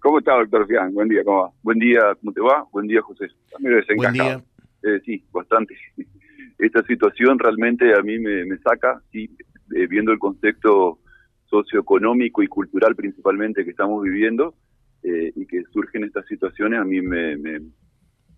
¿Cómo 0.00 0.18
está, 0.18 0.34
doctor 0.36 0.66
Fian? 0.66 0.92
Buen 0.92 1.08
día, 1.08 1.22
¿cómo 1.24 1.42
va? 1.42 1.50
Buen 1.62 1.78
día, 1.78 2.00
¿cómo 2.20 2.32
te 2.32 2.40
va? 2.40 2.64
Buen 2.72 2.86
día, 2.86 3.00
José. 3.02 3.28
Buen 3.58 4.12
día. 4.12 4.42
Eh, 4.82 5.00
sí, 5.04 5.24
bastante. 5.32 5.76
Esta 6.58 6.82
situación 6.84 7.38
realmente 7.38 7.92
a 7.94 8.02
mí 8.02 8.18
me, 8.18 8.56
saca, 8.58 9.00
sí, 9.10 9.28
eh, 9.74 9.86
viendo 9.86 10.12
el 10.12 10.18
contexto 10.18 10.98
socioeconómico 11.46 12.42
y 12.42 12.46
cultural 12.46 12.94
principalmente 12.94 13.64
que 13.64 13.70
estamos 13.70 14.02
viviendo 14.02 14.54
eh, 15.02 15.32
y 15.34 15.46
que 15.46 15.62
surgen 15.72 16.04
estas 16.04 16.26
situaciones, 16.26 16.80
a 16.80 16.84
mí 16.84 17.00
me, 17.00 17.36
me, 17.36 17.60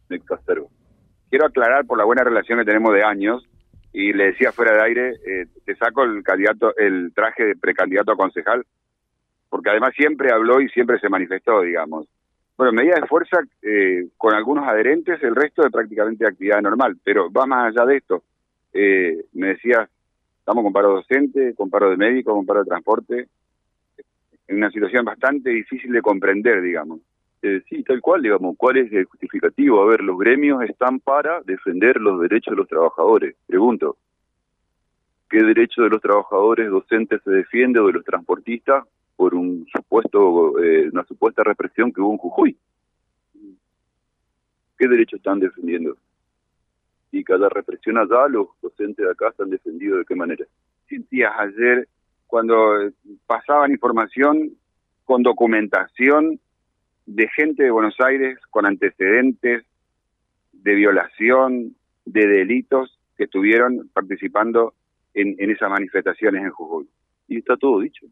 me 0.08 0.16
exacerbo. 0.16 0.70
Quiero 1.28 1.46
aclarar 1.46 1.84
por 1.86 1.98
la 1.98 2.04
buena 2.04 2.24
relación 2.24 2.58
que 2.58 2.64
tenemos 2.64 2.94
de 2.94 3.02
años 3.02 3.46
y 3.92 4.12
le 4.12 4.26
decía 4.26 4.52
fuera 4.52 4.72
de 4.76 4.82
aire, 4.82 5.14
eh, 5.26 5.46
te 5.64 5.74
saco 5.76 6.04
el 6.04 6.22
candidato, 6.22 6.76
el 6.76 7.12
traje 7.14 7.44
de 7.44 7.56
precandidato 7.56 8.12
a 8.12 8.16
concejal, 8.16 8.64
porque 9.48 9.70
además 9.70 9.92
siempre 9.96 10.32
habló 10.32 10.60
y 10.60 10.68
siempre 10.68 10.98
se 10.98 11.08
manifestó, 11.08 11.62
digamos. 11.62 12.06
Bueno, 12.56 12.72
medida 12.72 12.94
de 12.94 13.06
fuerza 13.06 13.38
eh, 13.62 14.06
con 14.16 14.34
algunos 14.34 14.66
adherentes, 14.66 15.22
el 15.22 15.36
resto 15.36 15.62
de 15.62 15.70
prácticamente 15.70 16.26
actividad 16.26 16.62
normal, 16.62 16.96
pero 17.04 17.30
va 17.30 17.46
más 17.46 17.68
allá 17.68 17.86
de 17.86 17.96
esto. 17.98 18.22
Eh, 18.72 19.24
me 19.34 19.48
decías, 19.48 19.88
estamos 20.38 20.64
con 20.64 20.72
paro 20.72 20.94
docente, 20.94 21.54
con 21.54 21.68
paro 21.68 21.90
de 21.90 21.96
médico, 21.96 22.34
con 22.34 22.46
paro 22.46 22.60
de 22.60 22.68
transporte, 22.68 23.28
en 24.48 24.56
una 24.56 24.70
situación 24.70 25.04
bastante 25.04 25.50
difícil 25.50 25.92
de 25.92 26.00
comprender, 26.00 26.62
digamos. 26.62 27.00
Eh, 27.42 27.62
sí, 27.68 27.82
tal 27.82 28.00
cual, 28.00 28.22
digamos, 28.22 28.56
¿cuál 28.56 28.78
es 28.78 28.92
el 28.92 29.04
justificativo? 29.04 29.82
A 29.82 29.86
ver, 29.86 30.00
los 30.00 30.18
gremios 30.18 30.62
están 30.62 31.00
para 31.00 31.42
defender 31.42 32.00
los 32.00 32.20
derechos 32.20 32.52
de 32.52 32.56
los 32.56 32.68
trabajadores. 32.68 33.36
Pregunto, 33.46 33.98
¿qué 35.28 35.42
derecho 35.42 35.82
de 35.82 35.90
los 35.90 36.00
trabajadores 36.00 36.70
docentes 36.70 37.20
se 37.22 37.30
defiende 37.30 37.80
o 37.80 37.86
de 37.86 37.92
los 37.92 38.04
transportistas 38.04 38.84
por 39.16 39.34
un 39.34 39.66
supuesto, 39.74 40.58
eh, 40.62 40.88
una 40.92 41.04
supuesta 41.04 41.42
represión 41.42 41.92
que 41.92 42.00
hubo 42.00 42.12
en 42.12 42.18
Jujuy? 42.18 42.56
¿Qué 44.78 44.88
derecho 44.88 45.16
están 45.16 45.40
defendiendo? 45.40 45.96
Y 47.10 47.24
cada 47.24 47.48
represión 47.48 47.96
allá, 47.96 48.28
los 48.28 48.48
docentes 48.60 49.04
de 49.04 49.10
acá 49.10 49.28
están 49.28 49.50
defendidos 49.50 50.00
de 50.00 50.04
qué 50.04 50.14
manera. 50.14 50.44
Sentías 50.88 51.32
ayer 51.38 51.88
cuando 52.26 52.90
pasaban 53.26 53.70
información 53.70 54.52
con 55.04 55.22
documentación 55.22 56.38
de 57.06 57.28
gente 57.28 57.62
de 57.62 57.70
Buenos 57.70 57.94
Aires 58.00 58.38
con 58.50 58.66
antecedentes 58.66 59.64
de 60.52 60.74
violación, 60.74 61.76
de 62.04 62.26
delitos 62.26 62.98
que 63.16 63.24
estuvieron 63.24 63.88
participando 63.92 64.74
en, 65.14 65.50
esas 65.50 65.70
manifestaciones 65.70 66.42
en 66.42 66.50
Jujuy. 66.50 66.88
Y 67.28 67.38
está 67.38 67.56
todo 67.56 67.80
dicho. 67.80 68.06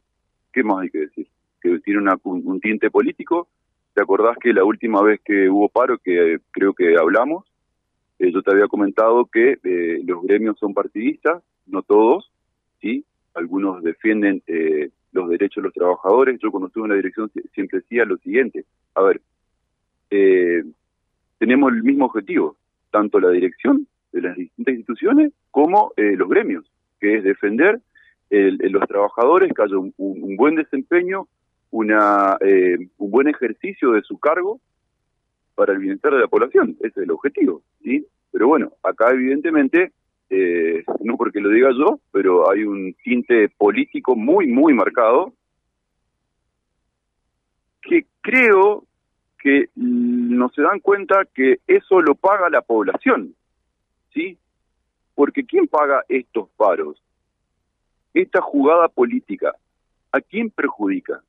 ¿Qué 0.54 0.62
más 0.62 0.82
hay 0.82 0.90
que 0.90 0.98
decir? 0.98 1.26
Que 1.60 1.80
tiene 1.80 2.00
un, 2.22 2.60
tinte 2.60 2.88
político. 2.88 3.48
¿Te 3.92 4.02
acordás 4.02 4.38
que 4.38 4.52
la 4.52 4.64
última 4.64 5.02
vez 5.02 5.20
que 5.24 5.50
hubo 5.50 5.68
paro, 5.68 5.98
que 5.98 6.38
creo 6.52 6.72
que 6.74 6.96
hablamos, 6.96 7.44
eh, 8.20 8.30
yo 8.32 8.40
te 8.40 8.52
había 8.52 8.68
comentado 8.68 9.26
que 9.26 9.58
eh, 9.64 10.00
los 10.06 10.22
gremios 10.22 10.56
son 10.60 10.72
partidistas, 10.72 11.42
no 11.66 11.82
todos, 11.82 12.30
¿sí? 12.80 13.04
Algunos 13.34 13.82
defienden 13.82 14.42
eh, 14.46 14.90
los 15.10 15.28
derechos 15.28 15.56
de 15.56 15.66
los 15.66 15.74
trabajadores. 15.74 16.38
Yo 16.40 16.52
cuando 16.52 16.68
estuve 16.68 16.84
en 16.84 16.90
la 16.90 16.96
dirección 16.96 17.30
siempre 17.52 17.80
decía 17.80 18.04
lo 18.04 18.16
siguiente, 18.18 18.64
a 18.94 19.02
ver, 19.02 19.20
eh, 20.10 20.62
tenemos 21.38 21.72
el 21.72 21.82
mismo 21.82 22.04
objetivo, 22.04 22.56
tanto 22.92 23.18
la 23.18 23.30
dirección 23.30 23.88
de 24.12 24.22
las 24.22 24.36
distintas 24.36 24.74
instituciones 24.74 25.32
como 25.50 25.92
los 25.96 26.28
gremios, 26.28 26.64
que 27.00 27.16
es 27.16 27.24
defender 27.24 27.80
el, 28.38 28.58
los 28.72 28.86
trabajadores, 28.86 29.52
que 29.52 29.62
haya 29.62 29.76
un, 29.78 30.36
buen 30.36 30.54
desempeño, 30.54 31.26
una, 31.70 32.36
eh, 32.40 32.76
un 32.98 33.10
buen 33.10 33.28
ejercicio 33.28 33.92
de 33.92 34.02
su 34.02 34.18
cargo 34.18 34.60
para 35.54 35.72
el 35.72 35.78
bienestar 35.78 36.12
de 36.12 36.20
la 36.20 36.28
población. 36.28 36.76
Ese 36.80 36.88
es 36.88 36.96
el 36.96 37.10
objetivo, 37.10 37.62
¿sí? 37.82 38.06
Pero 38.32 38.48
bueno, 38.48 38.72
acá 38.82 39.10
evidentemente, 39.10 39.92
no 41.00 41.16
porque 41.16 41.40
lo 41.40 41.50
diga 41.50 41.70
yo, 41.78 42.00
pero 42.10 42.50
hay 42.50 42.64
un 42.64 42.94
tinte 43.04 43.48
político 43.50 44.16
muy, 44.16 44.48
muy 44.48 44.74
marcado 44.74 45.32
que 47.84 48.06
creo 48.20 48.84
que 49.38 49.68
no 49.76 50.48
se 50.50 50.62
dan 50.62 50.80
cuenta 50.80 51.26
que 51.34 51.58
eso 51.66 52.00
lo 52.00 52.14
paga 52.14 52.48
la 52.48 52.62
población, 52.62 53.34
¿sí? 54.12 54.38
Porque 55.14 55.44
¿quién 55.44 55.68
paga 55.68 56.02
estos 56.08 56.48
paros? 56.56 57.00
Esta 58.14 58.40
jugada 58.40 58.88
política, 58.88 59.54
¿a 60.12 60.20
quién 60.20 60.50
perjudica? 60.50 61.22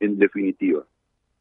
En 0.00 0.18
definitiva, 0.18 0.82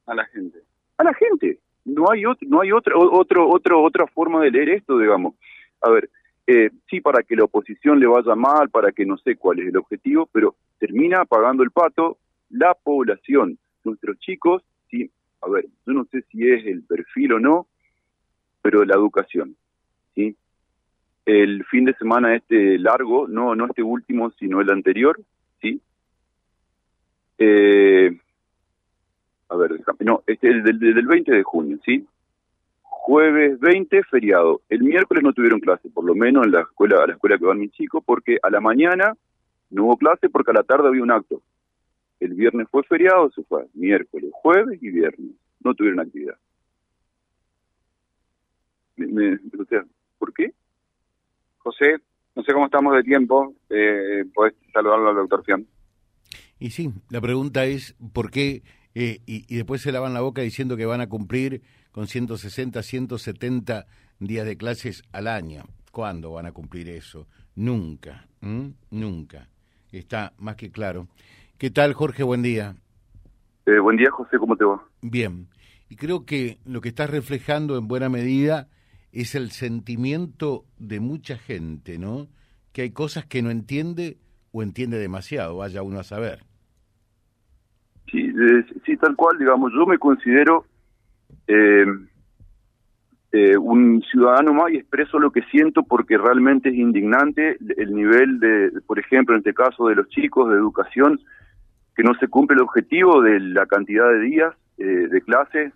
a 0.05 0.13
la 0.13 0.25
gente. 0.25 0.59
A 0.97 1.03
la 1.03 1.13
gente. 1.13 1.59
No 1.85 2.11
hay 2.11 2.25
otro, 2.25 2.47
no 2.49 2.61
hay 2.61 2.71
otra, 2.71 2.95
otro, 2.97 3.49
otro, 3.49 3.81
otra 3.81 4.07
forma 4.07 4.41
de 4.41 4.51
leer 4.51 4.69
esto, 4.69 4.97
digamos. 4.97 5.33
A 5.81 5.89
ver, 5.89 6.09
eh, 6.45 6.69
sí 6.89 6.99
para 7.01 7.23
que 7.23 7.35
la 7.35 7.45
oposición 7.45 7.99
le 7.99 8.07
vaya 8.07 8.35
mal, 8.35 8.69
para 8.69 8.91
que 8.91 9.05
no 9.05 9.17
sé 9.17 9.37
cuál 9.37 9.59
es 9.59 9.67
el 9.67 9.77
objetivo, 9.77 10.27
pero 10.31 10.55
termina 10.77 11.25
pagando 11.25 11.63
el 11.63 11.71
pato 11.71 12.17
la 12.53 12.75
población, 12.75 13.57
nuestros 13.83 14.19
chicos, 14.19 14.63
sí, 14.89 15.09
a 15.41 15.49
ver, 15.49 15.65
yo 15.85 15.93
no 15.93 16.05
sé 16.05 16.23
si 16.29 16.47
es 16.47 16.65
el 16.65 16.83
perfil 16.83 17.33
o 17.33 17.39
no, 17.39 17.67
pero 18.61 18.85
la 18.85 18.95
educación, 18.95 19.55
¿sí? 20.13 20.35
El 21.25 21.63
fin 21.65 21.85
de 21.85 21.93
semana 21.95 22.35
este 22.35 22.77
largo, 22.77 23.27
no 23.27 23.55
no 23.55 23.67
este 23.67 23.81
último, 23.81 24.31
sino 24.31 24.61
el 24.61 24.69
anterior, 24.69 25.19
¿sí? 25.61 25.81
Eh, 27.37 28.17
a 29.49 29.55
ver, 29.55 29.79
no, 29.99 30.23
este 30.27 30.49
es 30.49 30.63
del, 30.63 30.79
del 30.79 31.05
20 31.05 31.31
de 31.31 31.43
junio, 31.43 31.77
¿sí? 31.85 32.05
Jueves 32.81 33.59
20, 33.59 34.03
feriado. 34.03 34.61
El 34.69 34.83
miércoles 34.83 35.23
no 35.23 35.33
tuvieron 35.33 35.59
clase, 35.59 35.89
por 35.89 36.05
lo 36.05 36.15
menos 36.15 36.45
en 36.45 36.53
la 36.53 36.61
escuela, 36.61 37.03
a 37.03 37.07
la 37.07 37.13
escuela 37.13 37.37
que 37.37 37.45
van 37.45 37.59
mis 37.59 37.71
chicos, 37.71 38.01
porque 38.05 38.37
a 38.41 38.49
la 38.49 38.61
mañana 38.61 39.13
no 39.69 39.85
hubo 39.85 39.97
clase 39.97 40.29
porque 40.29 40.51
a 40.51 40.53
la 40.53 40.63
tarde 40.63 40.87
había 40.87 41.03
un 41.03 41.11
acto. 41.11 41.41
El 42.19 42.33
viernes 42.33 42.67
fue 42.69 42.83
feriado, 42.83 43.29
se 43.31 43.43
fue 43.43 43.67
miércoles, 43.73 44.29
jueves 44.31 44.81
y 44.81 44.89
viernes. 44.89 45.31
No 45.61 45.73
tuvieron 45.73 45.99
actividad. 45.99 46.37
Me, 48.95 49.37
¿Por 50.17 50.33
qué? 50.33 50.53
José, 51.63 51.97
no 52.35 52.43
sé 52.43 52.53
cómo 52.53 52.65
estamos 52.65 52.95
de 52.95 53.03
tiempo. 53.03 53.55
Eh, 53.69 54.25
Podés 54.33 54.53
saludarlo 54.73 55.09
al 55.09 55.15
doctor 55.15 55.43
Fian. 55.45 55.65
Y 56.59 56.71
sí, 56.71 56.91
la 57.09 57.21
pregunta 57.21 57.65
es 57.65 57.95
¿por 58.13 58.29
qué? 58.29 58.63
Eh, 58.95 59.19
y, 59.25 59.55
después 59.55 59.81
se 59.81 59.91
lavan 59.91 60.13
la 60.13 60.21
boca 60.21 60.41
diciendo 60.41 60.77
que 60.77 60.85
van 60.85 61.01
a 61.01 61.07
cumplir 61.07 61.61
con 61.91 62.07
160, 62.07 62.83
170 62.83 63.85
días 64.19 64.45
de 64.45 64.57
clases 64.57 65.03
al 65.11 65.27
año. 65.27 65.63
¿Cuándo 65.91 66.33
van 66.33 66.45
a 66.45 66.51
cumplir 66.51 66.89
eso? 66.89 67.27
Nunca, 67.55 68.27
nunca. 68.91 69.49
Está 69.91 70.33
más 70.37 70.55
que 70.55 70.71
claro. 70.71 71.07
¿Qué 71.57 71.69
tal, 71.69 71.93
Jorge? 71.93 72.23
Buen 72.23 72.41
día. 72.41 72.75
Eh, 73.65 73.79
buen 73.79 73.97
día, 73.97 74.09
José, 74.11 74.37
¿cómo 74.37 74.55
te 74.55 74.65
va? 74.65 74.83
Bien. 75.01 75.47
Y 75.89 75.95
creo 75.95 76.25
que 76.25 76.57
lo 76.65 76.81
que 76.81 76.89
estás 76.89 77.09
reflejando 77.09 77.77
en 77.77 77.87
buena 77.87 78.09
medida 78.09 78.67
es 79.13 79.35
el 79.35 79.51
sentimiento 79.51 80.65
de 80.79 80.99
mucha 80.99 81.37
gente, 81.37 81.99
¿no? 81.99 82.27
Que 82.73 82.81
hay 82.81 82.91
cosas 82.91 83.25
que 83.25 83.41
no 83.41 83.51
entiende 83.51 84.17
o 84.51 84.63
entiende 84.63 84.97
demasiado, 84.97 85.57
vaya 85.57 85.83
uno 85.83 85.99
a 85.99 86.03
saber. 86.03 86.39
Sí, 88.11 88.31
sí 88.85 88.97
tal 88.97 89.15
cual, 89.15 89.37
digamos, 89.37 89.71
yo 89.73 89.85
me 89.85 89.97
considero 89.97 90.65
eh, 91.47 91.85
eh, 93.31 93.57
un 93.57 94.01
ciudadano 94.11 94.53
más 94.53 94.71
y 94.71 94.77
expreso 94.77 95.19
lo 95.19 95.31
que 95.31 95.41
siento 95.43 95.83
porque 95.83 96.17
realmente 96.17 96.69
es 96.69 96.75
indignante 96.75 97.57
el 97.77 97.93
nivel 97.93 98.39
de, 98.39 98.71
por 98.85 98.99
ejemplo, 98.99 99.35
en 99.35 99.39
este 99.39 99.53
caso 99.53 99.87
de 99.87 99.95
los 99.95 100.09
chicos 100.09 100.49
de 100.49 100.55
educación, 100.55 101.19
que 101.95 102.03
no 102.03 102.13
se 102.19 102.27
cumple 102.27 102.55
el 102.55 102.63
objetivo 102.63 103.21
de 103.21 103.39
la 103.39 103.67
cantidad 103.67 104.07
de 104.07 104.19
días 104.19 104.55
eh, 104.79 104.85
de 104.85 105.21
clases, 105.21 105.71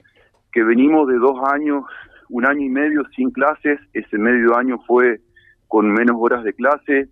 que 0.51 0.63
venimos 0.63 1.07
de 1.07 1.15
dos 1.17 1.39
años, 1.51 1.83
un 2.29 2.45
año 2.45 2.61
y 2.61 2.69
medio 2.69 3.03
sin 3.15 3.31
clases, 3.31 3.79
ese 3.93 4.17
medio 4.17 4.55
año 4.55 4.79
fue 4.85 5.21
con 5.67 5.91
menos 5.91 6.15
horas 6.19 6.43
de 6.43 6.53
clase, 6.53 7.09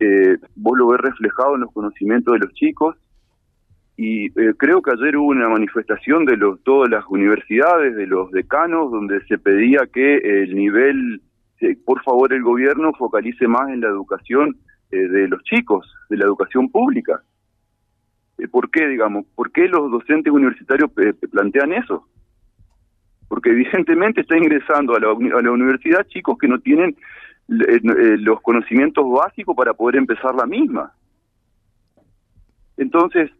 eh, 0.00 0.36
vos 0.56 0.76
lo 0.76 0.88
ves 0.88 1.00
reflejado 1.00 1.54
en 1.54 1.62
los 1.62 1.72
conocimientos 1.72 2.32
de 2.34 2.40
los 2.40 2.52
chicos, 2.54 2.96
y 3.96 4.26
eh, 4.26 4.54
creo 4.56 4.82
que 4.82 4.90
ayer 4.90 5.16
hubo 5.16 5.28
una 5.28 5.48
manifestación 5.48 6.24
de 6.24 6.36
los, 6.36 6.62
todas 6.64 6.90
las 6.90 7.04
universidades, 7.08 7.94
de 7.94 8.06
los 8.06 8.30
decanos, 8.32 8.90
donde 8.90 9.24
se 9.26 9.38
pedía 9.38 9.80
que 9.92 10.16
el 10.16 10.54
nivel, 10.54 11.20
por 11.84 12.02
favor 12.02 12.32
el 12.32 12.42
gobierno 12.42 12.92
focalice 12.94 13.46
más 13.46 13.68
en 13.68 13.80
la 13.80 13.88
educación 13.88 14.56
de 14.90 15.26
los 15.26 15.42
chicos, 15.44 15.90
de 16.10 16.18
la 16.18 16.24
educación 16.24 16.68
pública. 16.68 17.22
Eh, 18.42 18.48
¿Por 18.48 18.70
qué, 18.70 18.88
digamos? 18.88 19.26
¿Por 19.34 19.52
qué 19.52 19.68
los 19.68 19.90
docentes 19.90 20.32
universitarios 20.32 20.90
eh, 20.98 21.14
plantean 21.30 21.72
eso? 21.72 22.08
Porque 23.32 23.48
evidentemente 23.48 24.20
está 24.20 24.36
ingresando 24.36 24.94
a 24.94 25.00
la, 25.00 25.08
a 25.08 25.40
la 25.40 25.50
universidad 25.50 26.06
chicos 26.08 26.36
que 26.38 26.48
no 26.48 26.60
tienen 26.60 26.94
eh, 27.48 27.80
los 28.18 28.42
conocimientos 28.42 29.10
básicos 29.10 29.56
para 29.56 29.72
poder 29.72 29.96
empezar 29.96 30.34
la 30.34 30.44
misma. 30.44 30.92
Entonces, 32.76 33.30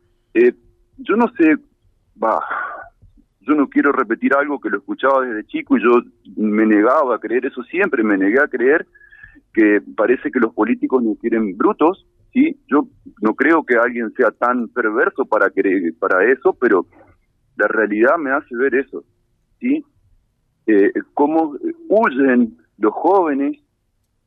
yo 0.96 1.16
no 1.16 1.28
sé 1.36 1.56
va, 2.16 2.40
yo 3.40 3.54
no 3.54 3.68
quiero 3.68 3.92
repetir 3.92 4.32
algo 4.34 4.58
que 4.58 4.70
lo 4.70 4.78
escuchaba 4.78 5.26
desde 5.26 5.44
chico 5.44 5.76
y 5.76 5.82
yo 5.82 6.00
me 6.36 6.64
negaba 6.64 7.16
a 7.16 7.18
creer 7.18 7.44
eso 7.44 7.62
siempre, 7.64 8.02
me 8.02 8.16
negué 8.16 8.40
a 8.40 8.48
creer 8.48 8.86
que 9.52 9.82
parece 9.94 10.30
que 10.30 10.40
los 10.40 10.54
políticos 10.54 11.02
no 11.02 11.16
quieren 11.16 11.54
brutos, 11.58 12.06
¿sí? 12.32 12.56
Yo 12.66 12.88
no 13.20 13.34
creo 13.34 13.62
que 13.62 13.76
alguien 13.76 14.10
sea 14.14 14.30
tan 14.30 14.68
perverso 14.68 15.26
para, 15.26 15.50
creer, 15.50 15.92
para 15.98 16.24
eso, 16.32 16.56
pero 16.58 16.86
la 17.56 17.68
realidad 17.68 18.16
me 18.18 18.30
hace 18.30 18.56
ver 18.56 18.74
eso, 18.76 19.04
¿sí? 19.62 19.84
Eh, 20.66 20.92
cómo 21.14 21.56
huyen 21.88 22.58
los 22.78 22.92
jóvenes 22.92 23.58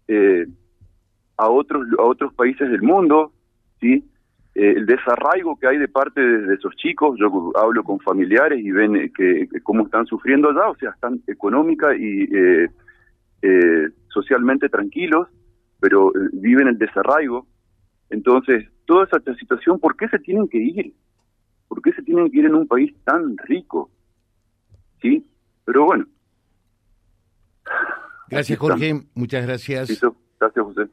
eh, 0.08 0.48
a 1.38 1.50
otros 1.50 1.86
a 2.00 2.04
otros 2.04 2.34
países 2.34 2.70
del 2.72 2.82
mundo, 2.82 3.34
¿sí? 3.82 4.04
Eh, 4.56 4.74
el 4.78 4.86
desarraigo 4.86 5.58
que 5.60 5.68
hay 5.68 5.78
de 5.78 5.90
parte 5.90 6.22
de, 6.22 6.56
esos 6.56 6.74
chicos, 6.78 7.18
yo 7.20 7.52
hablo 7.56 7.84
con 7.84 8.00
familiares 8.00 8.64
y 8.64 8.72
ven 8.72 8.96
eh, 8.96 9.12
que, 9.14 9.50
cómo 9.64 9.84
están 9.84 10.06
sufriendo 10.06 10.50
allá, 10.50 10.70
o 10.70 10.76
sea, 10.78 10.92
están 10.92 11.22
económica 11.28 11.94
y 11.96 12.28
socialmente 14.08 14.70
tranquilos, 14.70 15.28
pero 15.80 16.12
viven 16.32 16.68
el 16.68 16.78
desarraigo. 16.78 17.46
Entonces, 18.10 18.66
toda 18.86 19.06
esa 19.06 19.20
situación, 19.36 19.80
¿por 19.80 19.98
qué 19.98 20.08
se 20.08 20.20
tienen 20.20 20.48
que 20.48 20.58
ir? 20.58 20.94
¿Por 21.68 21.82
qué 21.82 21.92
se 21.92 22.02
tienen 22.02 22.32
que 22.32 22.40
ir 22.40 22.46
en 22.46 22.56
un 22.56 22.68
país 22.68 22.96
tan 23.04 23.38
rico? 23.38 23.92
¿Sí? 25.06 25.24
Pero 25.66 25.86
bueno. 25.86 26.06
Gracias, 28.28 28.58
Jorge. 28.58 29.04
Muchas 29.14 29.46
gracias. 29.46 30.02
Gracias, 30.40 30.66
José. 30.66 30.88